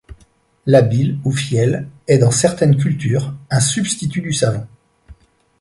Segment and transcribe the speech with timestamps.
[0.65, 4.65] La bile, ou fiel, est, dans certaines cultures, un substitut du savon.